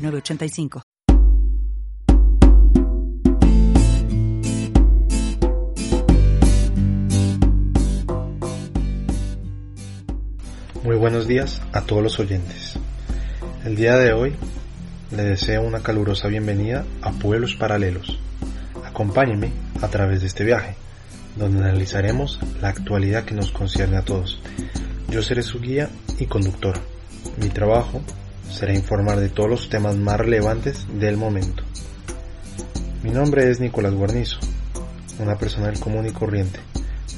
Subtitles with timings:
[0.00, 0.82] 985.
[10.82, 12.78] Muy buenos días a todos los oyentes.
[13.64, 14.34] El día de hoy
[15.10, 18.18] le deseo una calurosa bienvenida a Pueblos Paralelos.
[18.84, 20.76] Acompáñenme a través de este viaje,
[21.36, 24.40] donde analizaremos la actualidad que nos concierne a todos.
[25.10, 26.80] Yo seré su guía y conductor.
[27.36, 28.00] Mi trabajo
[28.50, 31.62] será informar de todos los temas más relevantes del momento.
[33.02, 34.38] Mi nombre es Nicolás Guarnizo,
[35.18, 36.60] una persona del común y corriente,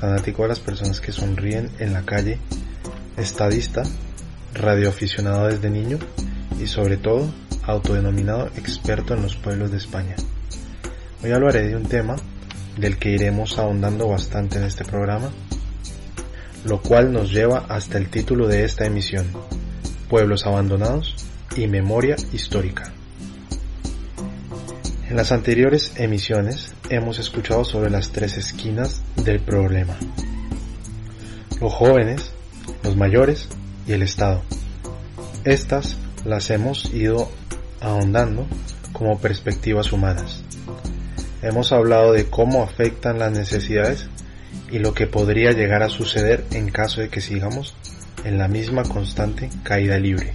[0.00, 2.38] fanático de las personas que sonríen en la calle,
[3.16, 3.82] estadista,
[4.54, 5.98] radioaficionado desde niño
[6.60, 7.30] y sobre todo
[7.64, 10.16] autodenominado experto en los pueblos de España.
[11.22, 12.16] Hoy hablaré de un tema
[12.78, 15.30] del que iremos ahondando bastante en este programa,
[16.64, 19.26] lo cual nos lleva hasta el título de esta emisión,
[20.08, 21.14] Pueblos abandonados
[21.56, 22.92] y memoria histórica.
[25.08, 29.96] En las anteriores emisiones hemos escuchado sobre las tres esquinas del problema.
[31.60, 32.32] Los jóvenes,
[32.82, 33.48] los mayores
[33.86, 34.42] y el Estado.
[35.44, 37.30] Estas las hemos ido
[37.80, 38.46] ahondando
[38.92, 40.42] como perspectivas humanas.
[41.42, 44.08] Hemos hablado de cómo afectan las necesidades
[44.70, 47.74] y lo que podría llegar a suceder en caso de que sigamos
[48.26, 50.34] en la misma constante caída libre.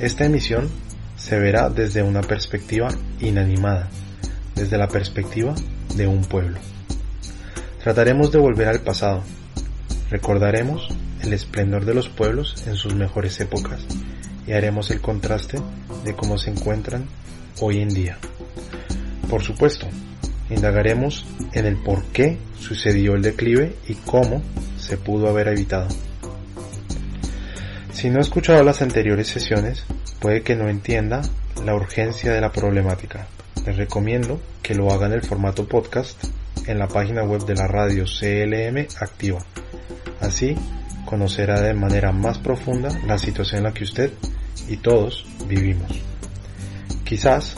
[0.00, 0.68] Esta emisión
[1.16, 2.88] se verá desde una perspectiva
[3.20, 3.88] inanimada,
[4.56, 5.54] desde la perspectiva
[5.94, 6.58] de un pueblo.
[7.82, 9.22] Trataremos de volver al pasado,
[10.10, 10.88] recordaremos
[11.22, 13.86] el esplendor de los pueblos en sus mejores épocas
[14.46, 15.60] y haremos el contraste
[16.04, 17.06] de cómo se encuentran
[17.60, 18.18] hoy en día.
[19.30, 19.86] Por supuesto,
[20.50, 24.42] indagaremos en el por qué sucedió el declive y cómo
[24.78, 25.86] se pudo haber evitado.
[27.98, 29.82] Si no ha escuchado las anteriores sesiones,
[30.20, 31.20] puede que no entienda
[31.64, 33.26] la urgencia de la problemática.
[33.66, 36.22] Les recomiendo que lo haga en el formato podcast
[36.68, 39.40] en la página web de la radio CLM Activa.
[40.20, 40.54] Así
[41.06, 44.12] conocerá de manera más profunda la situación en la que usted
[44.68, 45.90] y todos vivimos.
[47.02, 47.56] Quizás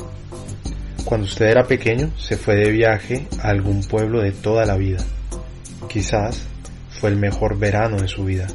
[1.04, 5.04] cuando usted era pequeño se fue de viaje a algún pueblo de toda la vida.
[5.86, 6.46] Quizás
[6.98, 8.46] fue el mejor verano de su vida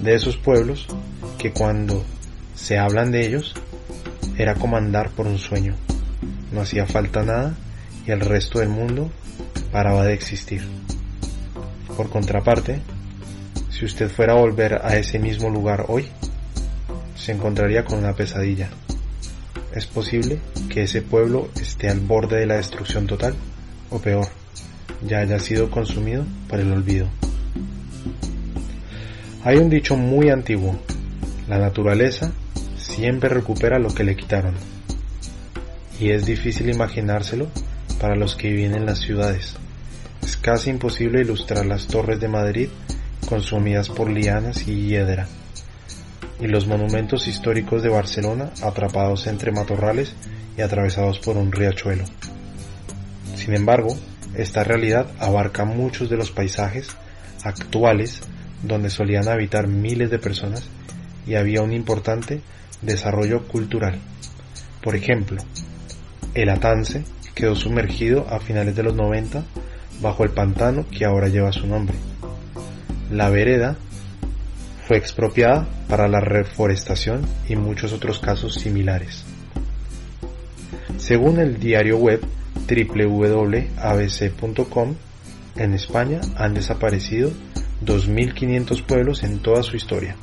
[0.00, 0.86] de esos pueblos
[1.38, 2.04] que cuando
[2.54, 3.54] se hablan de ellos
[4.36, 5.74] era como andar por un sueño.
[6.52, 7.54] No hacía falta nada
[8.06, 9.10] y el resto del mundo
[9.72, 10.62] paraba de existir.
[11.96, 12.80] Por contraparte,
[13.70, 16.06] si usted fuera a volver a ese mismo lugar hoy,
[17.16, 18.68] se encontraría con una pesadilla.
[19.74, 20.38] Es posible
[20.68, 23.34] que ese pueblo esté al borde de la destrucción total,
[23.90, 24.28] o peor,
[25.06, 27.08] ya haya sido consumido por el olvido.
[29.46, 30.74] Hay un dicho muy antiguo,
[31.48, 32.32] la naturaleza
[32.78, 34.54] siempre recupera lo que le quitaron.
[36.00, 37.48] Y es difícil imaginárselo
[38.00, 39.54] para los que viven en las ciudades.
[40.22, 42.68] Es casi imposible ilustrar las torres de Madrid
[43.28, 45.28] consumidas por lianas y hiedra,
[46.40, 50.14] y los monumentos históricos de Barcelona atrapados entre matorrales
[50.56, 52.04] y atravesados por un riachuelo.
[53.34, 53.94] Sin embargo,
[54.34, 56.96] esta realidad abarca muchos de los paisajes
[57.42, 58.22] actuales
[58.66, 60.68] donde solían habitar miles de personas
[61.26, 62.40] y había un importante
[62.82, 63.98] desarrollo cultural.
[64.82, 65.42] Por ejemplo,
[66.34, 67.04] el Atance
[67.34, 69.44] quedó sumergido a finales de los 90
[70.00, 71.96] bajo el pantano que ahora lleva su nombre.
[73.10, 73.76] La vereda
[74.86, 79.24] fue expropiada para la reforestación y muchos otros casos similares.
[80.98, 82.20] Según el diario web
[82.66, 83.74] www.abc.com,
[85.56, 87.30] en España han desaparecido
[87.84, 90.16] 2.500 pueblos en toda su historia.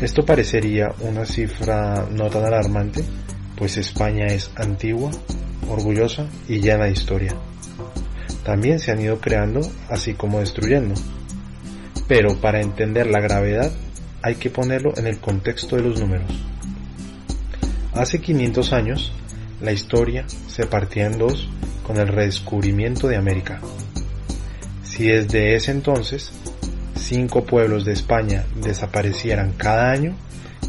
[0.00, 3.04] Esto parecería una cifra no tan alarmante,
[3.56, 5.10] pues España es antigua,
[5.68, 7.34] orgullosa y llena de historia.
[8.44, 10.94] También se han ido creando, así como destruyendo.
[12.06, 13.72] Pero para entender la gravedad
[14.22, 16.30] hay que ponerlo en el contexto de los números.
[17.94, 19.12] Hace 500 años,
[19.60, 21.48] la historia se partía en dos
[21.86, 23.60] con el redescubrimiento de América.
[24.94, 26.30] Si desde ese entonces
[26.94, 30.14] cinco pueblos de España desaparecieran cada año,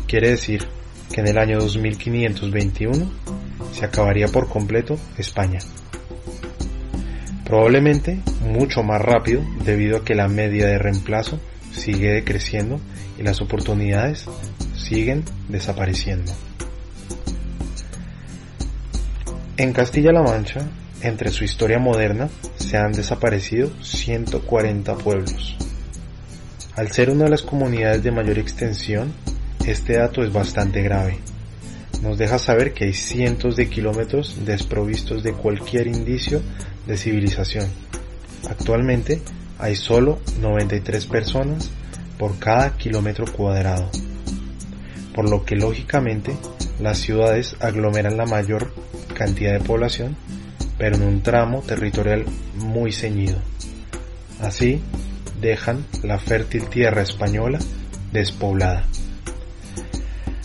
[0.07, 0.65] quiere decir
[1.13, 3.11] que en el año 2521
[3.71, 5.59] se acabaría por completo España.
[7.43, 11.39] Probablemente mucho más rápido debido a que la media de reemplazo
[11.71, 12.79] sigue decreciendo
[13.19, 14.25] y las oportunidades
[14.73, 16.33] siguen desapareciendo.
[19.57, 20.67] En Castilla-La Mancha,
[21.01, 25.55] entre su historia moderna, se han desaparecido 140 pueblos.
[26.75, 29.13] Al ser una de las comunidades de mayor extensión,
[29.65, 31.19] este dato es bastante grave.
[32.01, 36.41] Nos deja saber que hay cientos de kilómetros desprovistos de cualquier indicio
[36.85, 37.67] de civilización.
[38.49, 39.21] Actualmente
[39.57, 41.71] hay solo 93 personas
[42.19, 43.89] por cada kilómetro cuadrado,
[45.13, 46.35] por lo que lógicamente
[46.79, 48.73] las ciudades aglomeran la mayor
[49.13, 50.15] cantidad de población,
[50.77, 52.25] pero en un tramo territorial
[52.55, 53.37] muy ceñido.
[54.41, 54.81] Así
[55.39, 57.59] dejan la fértil tierra española
[58.11, 58.85] despoblada.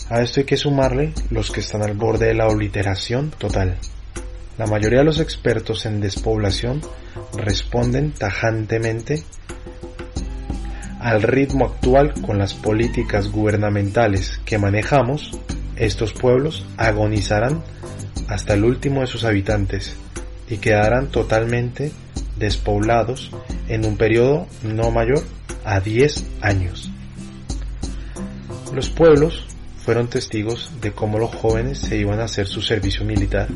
[0.09, 3.77] A esto hay que sumarle los que están al borde de la obliteración total.
[4.57, 6.81] La mayoría de los expertos en despoblación
[7.37, 9.23] responden tajantemente
[10.99, 15.31] al ritmo actual con las políticas gubernamentales que manejamos,
[15.77, 17.63] estos pueblos agonizarán
[18.27, 19.95] hasta el último de sus habitantes
[20.51, 21.93] y quedarán totalmente
[22.37, 23.31] despoblados
[23.69, 25.23] en un periodo no mayor
[25.63, 26.91] a 10 años.
[28.73, 33.47] Los pueblos fueron testigos de cómo los jóvenes se iban a hacer su servicio militar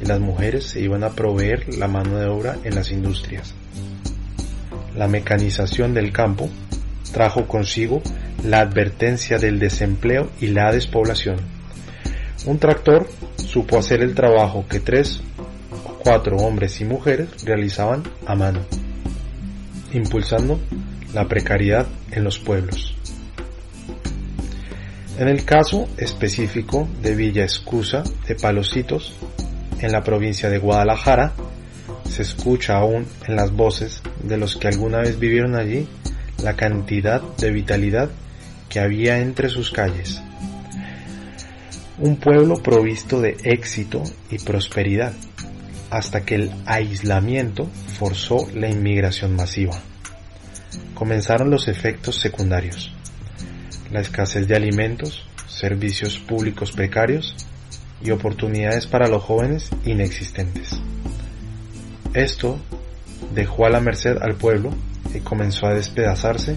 [0.00, 3.54] y las mujeres se iban a proveer la mano de obra en las industrias.
[4.96, 6.48] La mecanización del campo
[7.12, 8.02] trajo consigo
[8.44, 11.36] la advertencia del desempleo y la despoblación.
[12.46, 13.06] Un tractor
[13.36, 15.20] supo hacer el trabajo que tres
[16.02, 18.60] cuatro hombres y mujeres realizaban a mano,
[19.92, 20.60] impulsando
[21.12, 22.96] la precariedad en los pueblos.
[25.18, 29.14] En el caso específico de Villa Escusa de Palositos,
[29.80, 31.32] en la provincia de Guadalajara,
[32.08, 35.86] se escucha aún en las voces de los que alguna vez vivieron allí
[36.42, 38.10] la cantidad de vitalidad
[38.68, 40.22] que había entre sus calles.
[41.98, 45.12] Un pueblo provisto de éxito y prosperidad,
[45.90, 49.78] hasta que el aislamiento forzó la inmigración masiva.
[50.94, 52.92] Comenzaron los efectos secundarios
[53.90, 57.34] la escasez de alimentos, servicios públicos precarios
[58.02, 60.80] y oportunidades para los jóvenes inexistentes.
[62.14, 62.58] Esto
[63.34, 64.70] dejó a la merced al pueblo
[65.14, 66.56] y comenzó a despedazarse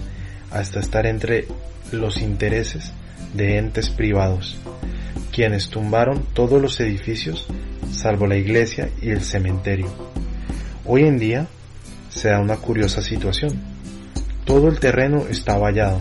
[0.50, 1.46] hasta estar entre
[1.92, 2.92] los intereses
[3.34, 4.56] de entes privados,
[5.32, 7.48] quienes tumbaron todos los edificios
[7.92, 9.88] salvo la iglesia y el cementerio.
[10.84, 11.46] Hoy en día
[12.08, 13.60] se da una curiosa situación.
[14.44, 16.00] Todo el terreno está vallado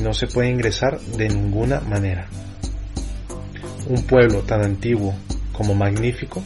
[0.00, 2.28] no se puede ingresar de ninguna manera.
[3.88, 5.14] Un pueblo tan antiguo
[5.52, 6.42] como magnífico,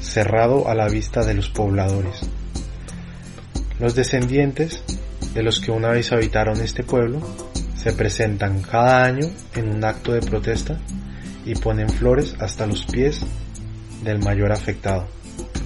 [0.00, 2.20] cerrado a la vista de los pobladores.
[3.78, 4.82] Los descendientes
[5.34, 7.20] de los que una vez habitaron este pueblo
[7.76, 10.78] se presentan cada año en un acto de protesta
[11.46, 13.20] y ponen flores hasta los pies
[14.02, 15.06] del mayor afectado,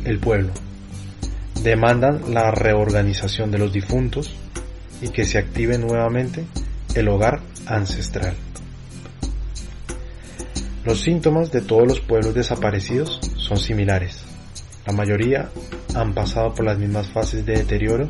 [0.04, 0.52] el pueblo.
[1.62, 4.34] Demandan la reorganización de los difuntos
[5.00, 6.44] y que se active nuevamente
[6.94, 8.34] el hogar ancestral.
[10.84, 14.24] Los síntomas de todos los pueblos desaparecidos son similares.
[14.86, 15.48] La mayoría
[15.94, 18.08] han pasado por las mismas fases de deterioro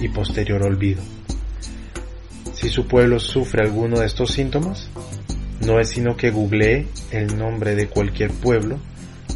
[0.00, 1.02] y posterior olvido.
[2.54, 4.88] Si su pueblo sufre alguno de estos síntomas,
[5.66, 8.78] no es sino que googlee el nombre de cualquier pueblo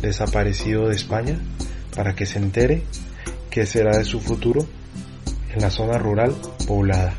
[0.00, 1.38] desaparecido de España
[1.94, 2.82] para que se entere
[3.50, 4.66] qué será de su futuro
[5.54, 6.34] en la zona rural
[6.66, 7.14] poblada.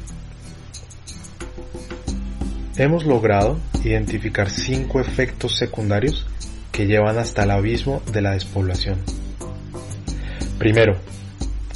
[2.78, 6.26] Hemos logrado identificar cinco efectos secundarios
[6.72, 9.00] que llevan hasta el abismo de la despoblación.
[10.58, 10.98] Primero,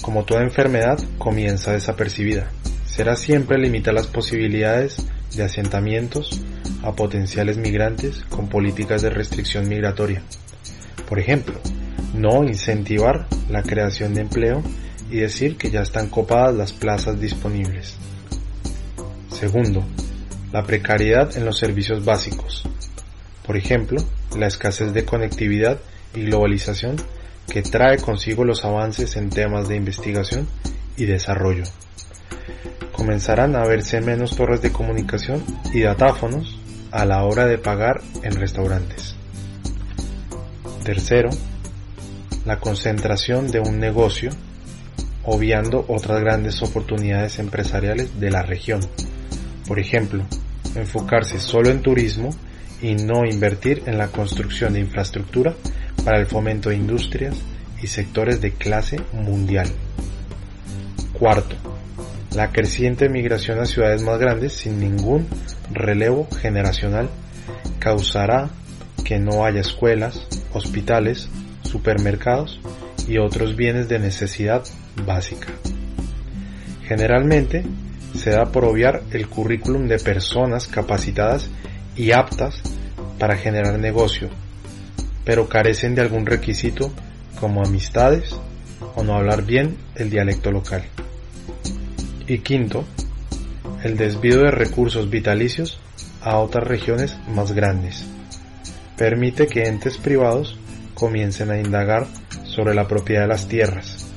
[0.01, 2.49] como toda enfermedad comienza desapercibida,
[2.85, 5.05] será siempre limitar las posibilidades
[5.35, 6.41] de asentamientos
[6.83, 10.21] a potenciales migrantes con políticas de restricción migratoria.
[11.07, 11.59] Por ejemplo,
[12.13, 14.63] no incentivar la creación de empleo
[15.09, 17.97] y decir que ya están copadas las plazas disponibles.
[19.29, 19.83] Segundo,
[20.51, 22.63] la precariedad en los servicios básicos.
[23.45, 24.01] Por ejemplo,
[24.37, 25.79] la escasez de conectividad
[26.15, 26.95] y globalización
[27.47, 30.47] que trae consigo los avances en temas de investigación
[30.95, 31.63] y desarrollo.
[32.91, 35.43] Comenzarán a verse menos torres de comunicación
[35.73, 36.59] y datáfonos
[36.91, 39.15] a la hora de pagar en restaurantes.
[40.83, 41.29] Tercero,
[42.45, 44.31] la concentración de un negocio
[45.23, 48.81] obviando otras grandes oportunidades empresariales de la región.
[49.67, 50.25] Por ejemplo,
[50.75, 52.29] enfocarse solo en turismo
[52.81, 55.53] y no invertir en la construcción de infraestructura
[56.03, 57.35] para el fomento de industrias
[57.81, 59.67] y sectores de clase mundial.
[61.13, 61.55] Cuarto,
[62.35, 65.27] la creciente migración a ciudades más grandes sin ningún
[65.71, 67.09] relevo generacional
[67.79, 68.49] causará
[69.05, 71.29] que no haya escuelas, hospitales,
[71.63, 72.59] supermercados
[73.07, 74.63] y otros bienes de necesidad
[75.05, 75.47] básica.
[76.83, 77.65] Generalmente
[78.15, 81.49] se da por obviar el currículum de personas capacitadas
[81.95, 82.61] y aptas
[83.19, 84.29] para generar negocio,
[85.25, 86.91] pero carecen de algún requisito
[87.39, 88.35] como amistades
[88.95, 90.83] o no hablar bien el dialecto local.
[92.27, 92.85] Y quinto,
[93.83, 95.79] el desvío de recursos vitalicios
[96.21, 98.05] a otras regiones más grandes.
[98.97, 100.57] Permite que entes privados
[100.93, 102.07] comiencen a indagar
[102.43, 104.07] sobre la propiedad de las tierras.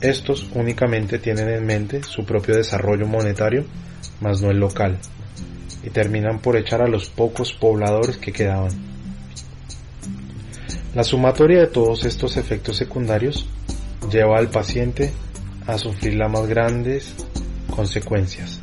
[0.00, 3.64] Estos únicamente tienen en mente su propio desarrollo monetario,
[4.20, 4.98] más no el local,
[5.82, 8.70] y terminan por echar a los pocos pobladores que quedaban.
[10.94, 13.48] La sumatoria de todos estos efectos secundarios
[14.10, 15.12] lleva al paciente
[15.66, 17.14] a sufrir las más grandes
[17.74, 18.60] consecuencias,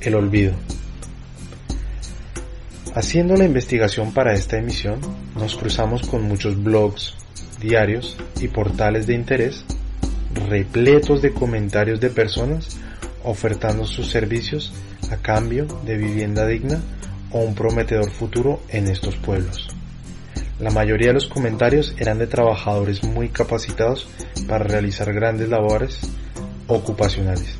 [0.00, 0.54] el olvido.
[2.94, 5.00] Haciendo la investigación para esta emisión,
[5.34, 7.14] nos cruzamos con muchos blogs,
[7.58, 9.64] diarios y portales de interés
[10.34, 12.78] repletos de comentarios de personas
[13.24, 14.72] ofertando sus servicios
[15.10, 16.80] a cambio de vivienda digna
[17.30, 19.68] o un prometedor futuro en estos pueblos.
[20.58, 24.08] La mayoría de los comentarios eran de trabajadores muy capacitados
[24.46, 26.00] para realizar grandes labores
[26.66, 27.56] ocupacionales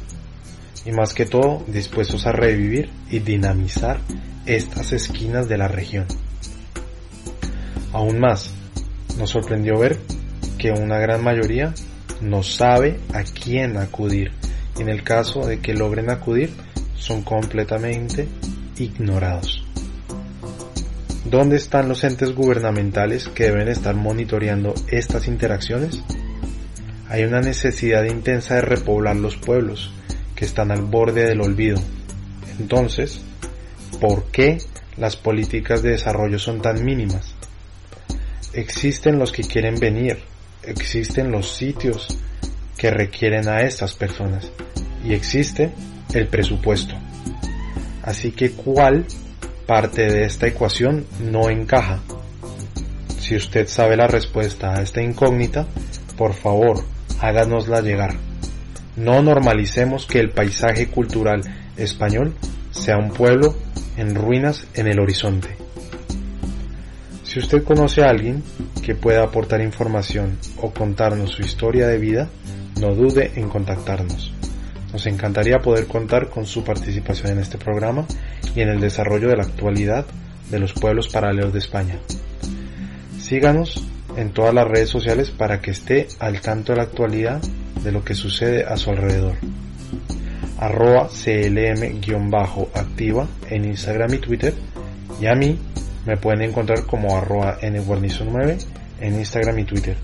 [0.84, 4.00] y más que todo dispuestos a revivir y dinamizar
[4.46, 6.06] estas esquinas de la región.
[7.92, 8.50] Aún más,
[9.18, 9.98] nos sorprendió ver
[10.58, 11.74] que una gran mayoría
[12.20, 14.32] no sabe a quién acudir
[14.78, 16.50] y en el caso de que logren acudir
[16.96, 18.28] son completamente
[18.78, 19.64] ignorados.
[21.24, 26.02] ¿Dónde están los entes gubernamentales que deben estar monitoreando estas interacciones?
[27.08, 29.92] Hay una necesidad intensa de repoblar los pueblos
[30.44, 31.80] están al borde del olvido.
[32.58, 33.20] Entonces,
[34.00, 34.58] ¿por qué
[34.96, 37.34] las políticas de desarrollo son tan mínimas?
[38.52, 40.18] Existen los que quieren venir,
[40.62, 42.18] existen los sitios
[42.76, 44.50] que requieren a estas personas
[45.04, 45.72] y existe
[46.14, 46.94] el presupuesto.
[48.02, 49.06] Así que, ¿cuál
[49.66, 52.00] parte de esta ecuación no encaja?
[53.18, 55.66] Si usted sabe la respuesta a esta incógnita,
[56.16, 56.84] por favor,
[57.20, 58.31] háganosla llegar.
[58.96, 61.42] No normalicemos que el paisaje cultural
[61.76, 62.34] español
[62.70, 63.54] sea un pueblo
[63.96, 65.56] en ruinas en el horizonte.
[67.22, 68.42] Si usted conoce a alguien
[68.84, 72.28] que pueda aportar información o contarnos su historia de vida,
[72.80, 74.34] no dude en contactarnos.
[74.92, 78.06] Nos encantaría poder contar con su participación en este programa
[78.54, 80.04] y en el desarrollo de la actualidad
[80.50, 81.98] de los pueblos paralelos de España.
[83.18, 83.82] Síganos
[84.18, 87.40] en todas las redes sociales para que esté al tanto de la actualidad
[87.82, 89.36] de lo que sucede a su alrededor.
[90.58, 92.08] Arroba CLM-activa
[93.50, 94.54] en Instagram y Twitter
[95.20, 95.58] y a mí
[96.06, 98.64] me pueden encontrar como arroba nguarnizo9
[99.00, 99.96] en Instagram y Twitter.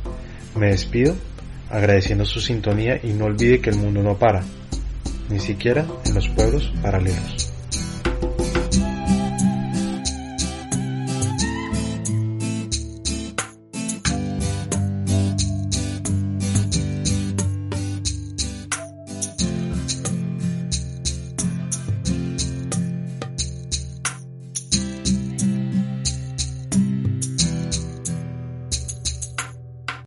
[0.57, 1.15] Me despido
[1.71, 4.43] agradeciendo su sintonía y no olvide que el mundo no para,
[5.29, 7.58] ni siquiera en los pueblos paralelos.